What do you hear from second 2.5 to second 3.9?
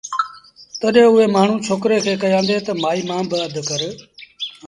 تا مآئيٚ مآݩ با اڌ ڪر